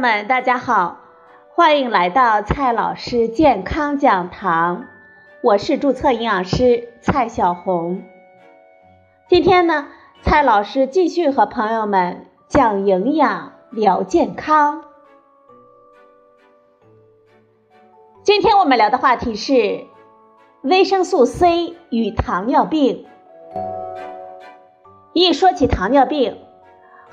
[0.00, 0.96] 们，大家好，
[1.54, 4.86] 欢迎来到蔡老师健康讲堂，
[5.42, 8.02] 我是注册营养师蔡小红。
[9.28, 9.88] 今天呢，
[10.22, 14.84] 蔡老师继续和朋友们讲营养、聊健康。
[18.22, 19.84] 今天我们聊的话题是
[20.62, 23.06] 维生素 C 与糖尿病。
[25.12, 26.38] 一说起糖尿病，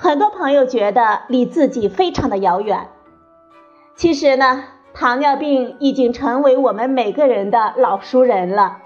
[0.00, 2.88] 很多朋友觉得离自己非常的遥远。
[3.96, 4.62] 其实呢，
[4.94, 8.78] 糖尿病已经成为我们每个人的老熟人了。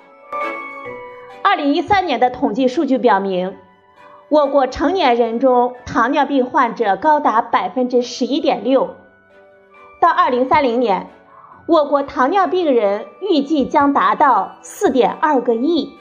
[1.43, 3.59] 二零一三年的统计数据表明，
[4.31, 8.97] 我国成年人中糖尿病患者高达百分之十一点六。
[10.01, 11.09] 到二零三零年，
[11.67, 15.93] 我国糖尿病人预计将达到四点二个亿。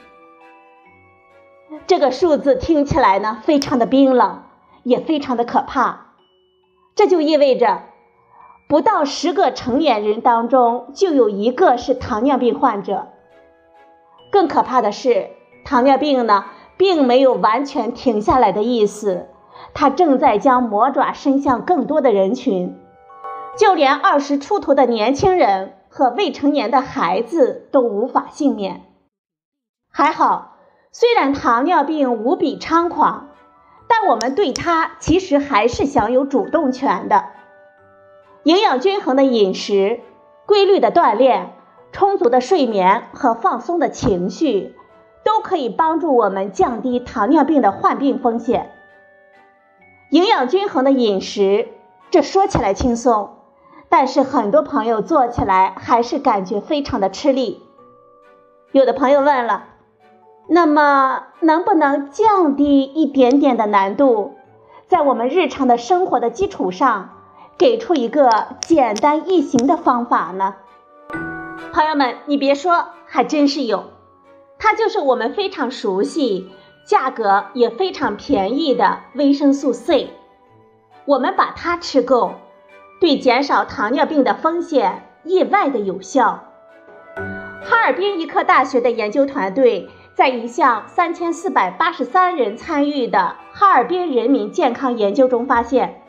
[1.86, 4.41] 这个数字听起来呢，非常的冰冷，
[4.82, 6.14] 也非常的可怕。
[6.94, 7.82] 这就意味着，
[8.68, 13.08] 不到十个成年人当中就有一个是糖尿病患者。
[14.30, 15.30] 更可怕的是，
[15.64, 16.44] 糖尿病呢，
[16.76, 19.28] 并没有完全停下来的意思，
[19.74, 22.78] 它正在将魔爪伸向更多的人群，
[23.56, 28.82] 就连二十出头的年轻人和未成年的孩子都无法幸免。
[29.90, 30.50] 还好。
[30.94, 33.30] 虽然糖尿病无比猖狂，
[33.94, 37.26] 但我们对它其实还是享有主动权的。
[38.42, 40.00] 营养均衡的饮食、
[40.46, 41.52] 规律的锻炼、
[41.92, 44.74] 充足的睡眠和放松的情绪，
[45.24, 48.72] 都可以帮助我们降低糖尿病的患病风险。
[50.08, 51.68] 营养均衡的饮食，
[52.10, 53.36] 这说起来轻松，
[53.90, 57.62] 但是很多朋友做起来还是感觉非常的吃力。
[58.72, 59.66] 有的朋友问了。
[60.48, 64.34] 那么，能不能降低一点点的难度，
[64.86, 67.10] 在我们日常的生活的基础上，
[67.56, 70.56] 给出一个简单易行的方法呢？
[71.72, 73.84] 朋友们，你别说，还真是有，
[74.58, 76.50] 它就是我们非常熟悉、
[76.86, 80.10] 价格也非常便宜的维生素 C。
[81.06, 82.32] 我们把它吃够，
[83.00, 86.44] 对减少糖尿病的风险意外的有效。
[87.64, 89.88] 哈尔滨医科大学的研究团队。
[90.14, 96.02] 在一项三千四百八十三人参与的哈尔滨人民健康研究中发现，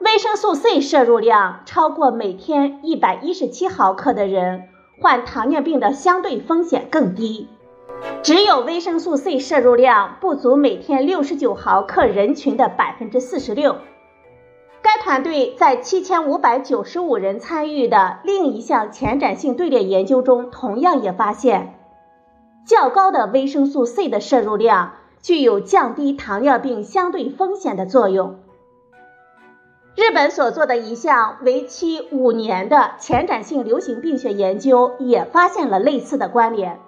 [0.00, 4.68] 维生素 C 摄入量超过每天一百一十七毫克的人，
[5.00, 7.48] 患糖尿病的相对风险更低。
[8.24, 13.76] 只有维生素 C 摄入量不足每天六十九毫克人群的百分之四十六。
[14.82, 21.78] 该团队在七千五百九十五人参与的另一项前瞻性队列研究中，同样也发现。
[22.66, 28.38] 较高的维生素 C 的摄入量具有降低糖尿病相对风险的作用。
[29.94, 36.80] 日本所做的一项为期五年的前瞻性流行病学研究也发现了类似的关联。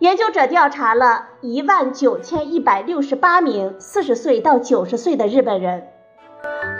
[0.00, 5.88] 研究者调查了一万九千一百六十八名四十岁到九十岁的日本人，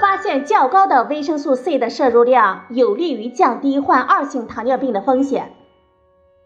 [0.00, 5.54] 发现较高的维生素 C 的摄入量有利于降低患二型糖尿病的风险。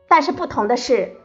[0.09, 1.17] 但是不同的是。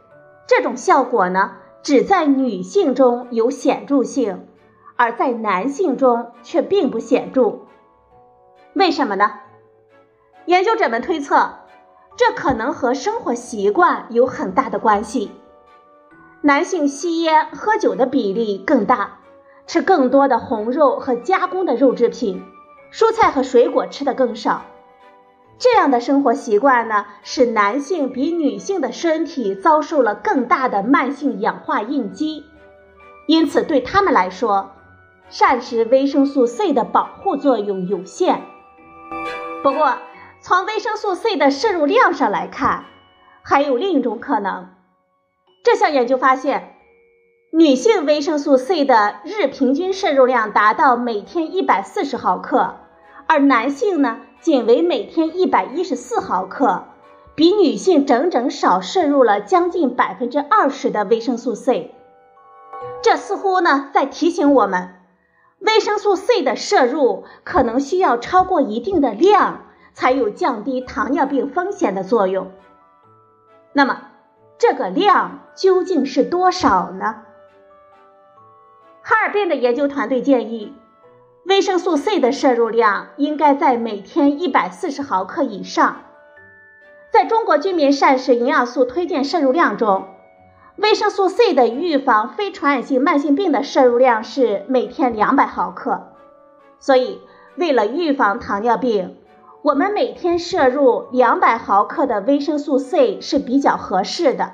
[0.47, 4.47] 这种效果呢，只在女性中有显著性，
[4.95, 7.59] 而在男性中却并不显著。
[8.73, 9.31] 为什么呢？
[10.45, 11.59] 研究者们推测，
[12.17, 15.31] 这可能和生活习惯有很大的关系。
[16.41, 19.19] 男性吸烟、喝酒的比例更大，
[19.65, 22.43] 吃更多的红肉和加工的肉制品，
[22.91, 24.65] 蔬菜和水果吃的更少。
[25.59, 32.43] 这样的生活习惯呢，使男性比女性的身体遭受了更大的慢性氧化应激，
[33.27, 34.71] 因此对他们来说，
[35.29, 38.41] 膳食维生素 C 的保护作用有限。
[39.61, 39.97] 不过，
[40.41, 42.83] 从维生素 C 的摄入量上来看，
[43.41, 44.69] 还有另一种可能。
[45.63, 46.75] 这项研究发现，
[47.53, 52.75] 女性维生素 C 的日平均摄入量达到每天一百四十毫克，
[53.27, 54.19] 而男性呢？
[54.43, 56.83] 仅为每天一百一十四毫克，
[57.33, 61.95] 比女性整整少摄入了将近百分之二十的维生素 C。
[63.01, 64.95] 这似乎呢在提醒我们，
[65.59, 69.61] 维生素 C 的摄入可能需要超过一定的量，
[69.93, 72.51] 才有降低糖尿病风险的作用。
[73.71, 74.09] 那么，
[74.57, 77.23] 这个量究竟是多少呢？
[79.03, 80.73] 哈尔滨的研究团队建议。
[81.45, 85.97] 维生素 C 的摄入量应该在每天一百四十毫克以上。
[87.11, 90.07] 在中国居民膳食营养素推荐摄入量中，
[90.77, 96.13] 维生素 C 的预防非传染性慢性病的摄入量是每天两百毫克。
[96.79, 97.19] 所以，
[97.57, 99.17] 为了预防糖尿病，
[99.61, 104.53] 我们每天摄入两百毫克的维生素 C 是比较合适的。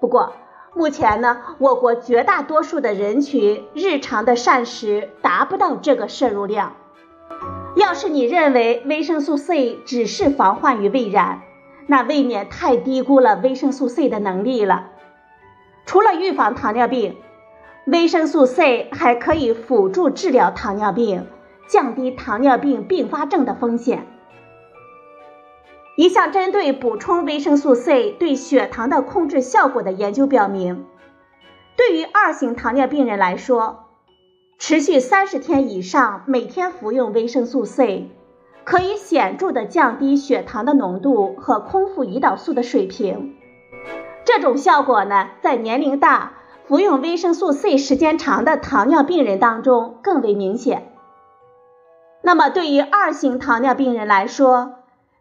[0.00, 0.32] 不过，
[0.74, 6.74] 目前呢，我国绝大多数的人群日常的膳食达不到这个摄入量。
[7.76, 11.42] 要是你认为维生素 C 只是防患于未然，
[11.86, 14.88] 那未免太低估了维生素 C 的能力了。
[15.86, 17.16] 除了预防糖尿病，
[17.86, 21.26] 维生素 C 还可以辅助治疗糖尿病，
[21.66, 24.06] 降低糖尿病并发症的风险。
[25.98, 30.86] 一项针对补充维生素 C 对血糖的控制效果的研究表明，
[31.76, 33.86] 对于二型糖尿病人来说，
[34.60, 38.12] 持续三十天以上每天服用维生素 C，
[38.62, 43.34] 可以显著的降低血糖的浓度和空腹胰岛素的水平。
[44.24, 46.34] 这种效果呢，在年龄大、
[46.68, 50.92] 服用维生素 C 时间长的糖尿病人当中更为明显。
[52.22, 54.74] 那么，对于二型糖尿病人来说，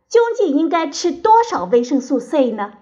[0.09, 2.73] 究竟应该吃多少维生素 C 呢？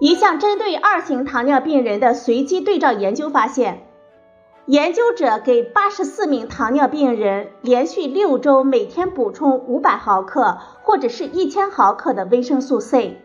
[0.00, 3.86] 一项针对二型糖尿病人的随机对照研究发现，
[4.64, 13.20] 研究者给八十四名糖尿病人连续六周每天补充五百毫克或者是一千毫克的维生素 C。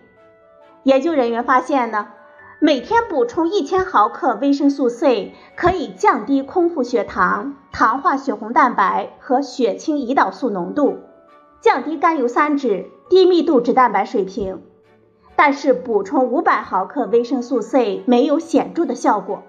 [0.83, 2.09] 研究人员发现呢，
[2.59, 10.97] 每天补充一千毫克维生素 C 可以降低空腹血糖、糖化血红蛋白和血清胰岛素浓度。
[11.63, 14.63] 降低甘油三酯、低密度脂蛋白水平，
[15.37, 19.43] 但是补充五百毫克维生素 C 没有显著的效果。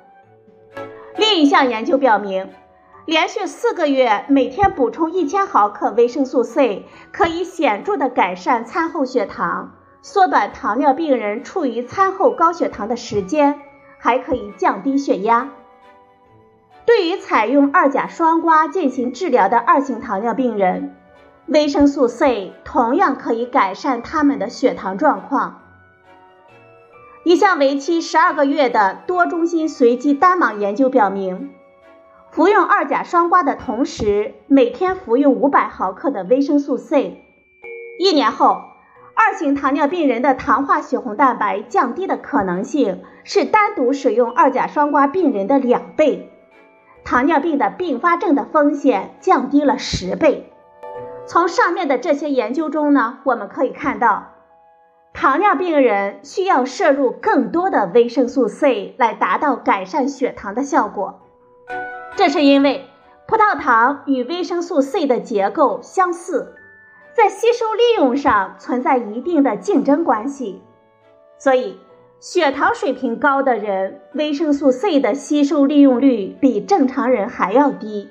[1.16, 2.50] 另一项研究表明，
[3.04, 13.60] 连续四个月每天补充一千毫克维生素 C 可以显著的改善餐后血糖，缩短糖尿病人处于餐后高血糖的时间，
[13.98, 15.50] 还可以降低血压。
[16.86, 20.94] 对于采用二甲双胍进行治疗的二型糖尿病人，
[21.46, 25.60] 维生素 C 同样可以改善他们的血糖状况。
[27.22, 31.50] 一项为期十二个月的多中心随机单盲研究表明，
[32.30, 37.22] 服用二甲双胍的同时，每天服用五百毫克的维生素 C，
[37.98, 38.62] 一年后，
[39.14, 46.30] 二型糖尿病人的糖化血红蛋白降低的可能性是单独使用二甲双胍病人的两倍，
[47.04, 50.50] 糖尿病的并发症的风险降低了十倍。
[51.26, 54.32] 从上面的这些研究中呢，我们可以看到，
[55.14, 61.20] 糖尿病人需要摄入更多的维生素 C 来达到改善血糖的效果。
[62.14, 62.84] 这是因为
[63.26, 66.56] 葡萄糖与维生素 C 的结构相似，
[67.14, 70.62] 在吸收利用上存在一定的竞争关系，
[71.38, 71.80] 所以
[72.20, 78.10] 血糖水平高的人，维生素 C 的吸收利用率比正常人还要低。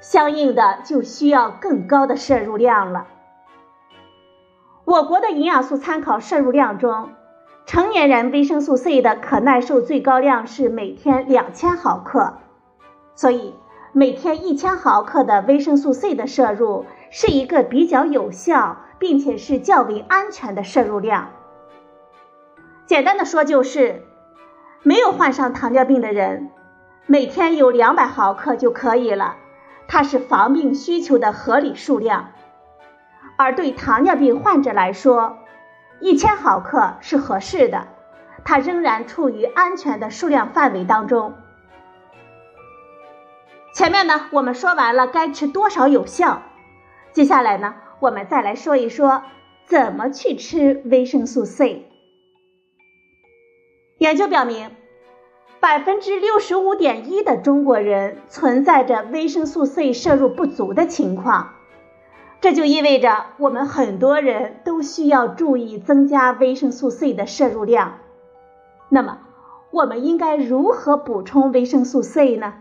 [0.00, 3.06] 相应的就需要更高的摄入量了。
[4.84, 7.10] 我国的营养素参考摄入量中，
[7.66, 12.38] 成年人维生素 C 的可耐受最高量是每天两千毫克，
[13.14, 13.54] 所以
[13.92, 21.30] 每天一千毫克的维生素 C 的摄入是一个比较有效并且是较为安全的摄入量。
[22.86, 24.02] 简单的说就是，
[24.82, 26.50] 没有患上糖尿病的人，
[27.06, 29.36] 每天有两百毫克就可以了。
[29.88, 32.32] 它是防病需求的合理数量，
[33.38, 35.38] 而对糖尿病患者来说，
[35.98, 37.88] 一千毫克是合适的，
[38.44, 41.34] 它仍然处于安全的数量范围当中。
[43.72, 46.42] 前面呢，我们说完了该吃多少有效，
[47.12, 49.22] 接下来呢，我们再来说一说
[49.64, 51.86] 怎么去吃维生素 C。
[53.98, 54.77] 研究表明。
[55.60, 61.54] 百分之六十五点一的中国人存在着维生素 C 摄入不足的情况，
[62.40, 67.98] 这就意味着我们很多人都需要注意增加维生素 C 的摄入量。
[68.88, 69.18] 那么，
[69.72, 72.54] 我们应该如何补充维生素 C 呢？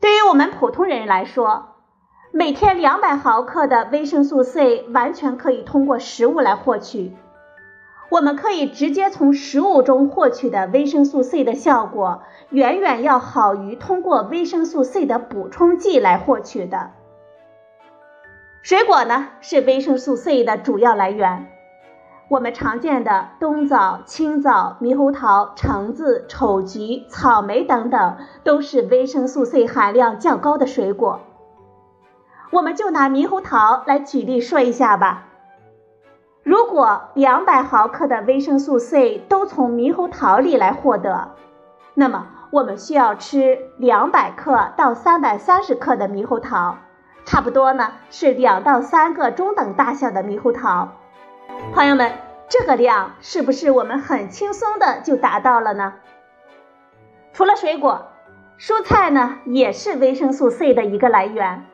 [0.00, 1.76] 对于我们普通人来说，
[2.30, 7.12] 每天两百毫克的维生素 C 完全可以通过食物来获取。
[8.10, 16.90] 我们可以直接从食物中获取的维生素 C 的效果，远远要好于通过维生素 C 的补充剂来获取的。
[18.62, 21.46] 水果呢是维生素 C 的主要来源，
[22.28, 31.20] 我们常见的冬枣、青枣、猕猴桃、橙子、丑橘、草莓等等，都是维生素 C 含量较高的水果。
[32.50, 35.28] 我们就拿猕猴桃来举例说一下吧。
[36.42, 41.32] 如果两百毫克的维生素 C 都从猕猴桃里来获得，
[41.94, 46.78] 那么我们需要吃两百克到三百三十克的猕猴桃，
[47.26, 50.88] 差不多呢是两到三个中等大小的猕猴桃。
[51.74, 52.12] 朋友们，
[52.48, 55.94] 这个量是不是我们很轻松的就达到了呢？
[57.34, 58.06] 除了水果，
[58.58, 61.66] 蔬菜呢也是维生素 C 的一个来源。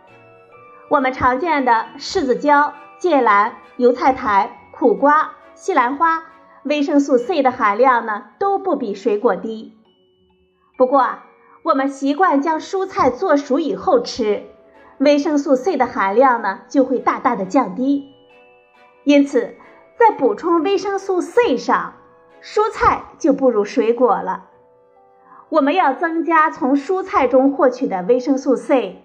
[0.90, 6.22] 我们常见的柿子椒、芥蓝、油菜苔、苦瓜、西兰花，
[6.62, 9.74] 维生素 C 的含量呢都不比水果低。
[10.78, 11.24] 不过啊，
[11.62, 14.44] 我们习惯将蔬菜做熟以后吃，
[14.98, 18.14] 维生素 C 的含量呢就会大大的降低。
[19.04, 19.56] 因此，
[19.98, 21.94] 在补充维生素 C 上，
[22.42, 24.46] 蔬菜就不如水果了。
[25.48, 29.02] 我们要增加从蔬菜中获取的维生素 C。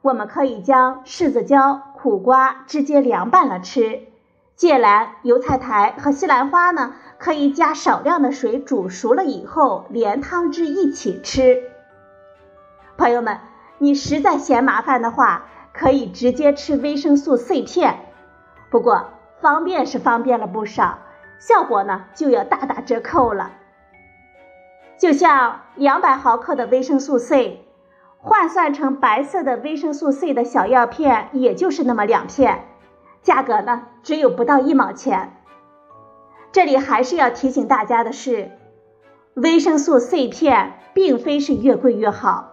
[0.00, 4.08] 我们可以将柿子椒、苦瓜直接凉拌了吃，
[4.56, 11.62] 芥蓝、油菜苔和西兰花呢，可以加少量的水煮熟了以后连汤汁一起吃。
[12.96, 13.38] 朋友们，
[13.78, 18.00] 你实在嫌麻烦的话，可以直接吃维生素 C 片，
[18.68, 20.98] 不过方便是方便了不少，
[21.38, 23.52] 效果呢就要大打折扣了。
[24.98, 27.64] 就像两百毫克的维生素 C。
[28.24, 32.66] 换算成白色的维生素 C 的小药片，也就是那么两片，
[33.20, 35.32] 价格呢只有不到一毛钱。
[36.52, 38.52] 这里还是要提醒大家的是，
[39.34, 42.52] 维生素 C 片并非是越贵越好，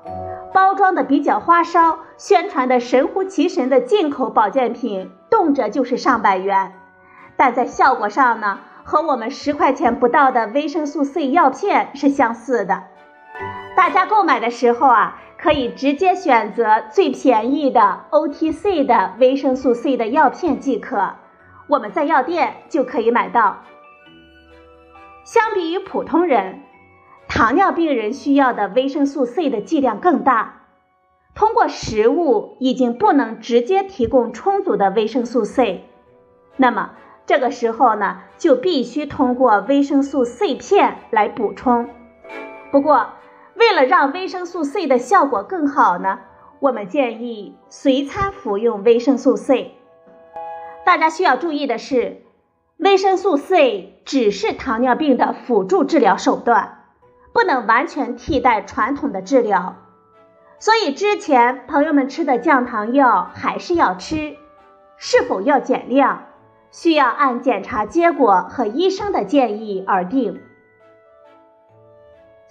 [0.52, 6.74] 包装的比较花哨，宣传的神乎其神的进口保健品，动辄就是上百元，
[7.38, 12.86] 但在效果上呢，和我们十块钱不到的维生素 C 药片是相似的。
[13.78, 15.22] 大家购买的时候啊。
[15.42, 21.14] 可以直接选择最便宜的 OTC 的维生素 C 的药片即可，
[21.68, 23.64] 我们在药店就可以买到。
[25.24, 26.64] 相比于普通人，
[27.30, 30.64] 糖尿病人需要的维生素 C 的剂量更大，
[31.36, 35.86] 通过食物已经不能直接提供充足的维生素 C，
[36.58, 36.92] 那么
[37.26, 41.90] 这个时候呢，就必须通过维生素 C 片来补充。
[42.72, 43.14] 不过，
[43.60, 46.20] 为了让维生素 C 的效果更好呢，
[46.62, 49.74] 我们建议随餐服用维生素 C。
[50.86, 52.22] 大家需要注意的是，
[52.78, 56.86] 维生素 C 只是糖尿病的辅助治疗手段，
[57.34, 59.76] 不能完全替代传统的治疗。
[60.58, 64.38] 所以之前朋友们吃的降糖药还是要吃，
[64.96, 66.28] 是否要减量，
[66.72, 70.42] 需要按检查结果和医生的建议而定。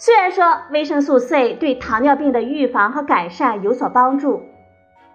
[0.01, 4.43] 虽然说维生素 C 对糖尿病的预防和改善有所帮助，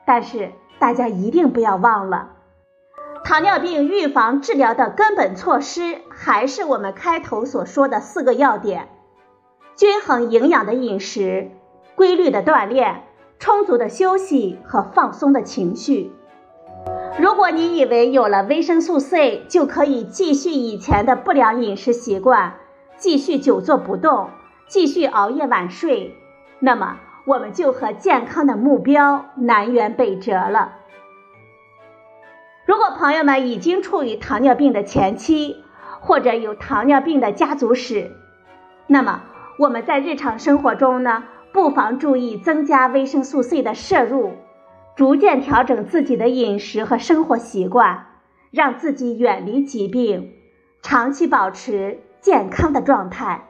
[0.05, 2.31] 但是大家一定不要忘了，
[3.23, 8.89] 糖尿病预防治疗的根本措施还是我们开头所说的四个要点：
[9.77, 11.51] 均衡营养的饮食、
[11.95, 13.03] 规律的锻炼、
[13.39, 16.11] 充足的休息和放松的情绪。
[17.17, 22.55] 如果你以为有了维生素 C 就可以继续以前的不良饮食习惯，
[22.97, 24.27] 继续久坐不动，
[24.73, 26.15] 继续熬夜晚睡，
[26.57, 30.73] 那么我们就和健康的目标南辕北辙了。
[32.65, 35.57] 如果朋友们已经处于糖尿病的前期，
[35.99, 38.13] 或者有糖尿病的家族史，
[38.87, 39.21] 那么
[39.59, 44.31] 我们在日常生活中呢，不妨注意增加维生素 C 的摄入，
[44.95, 48.07] 逐渐调整自己的饮食和生活习惯，
[48.49, 50.33] 让自己远离疾病，
[50.81, 53.49] 长期保持健康的状态。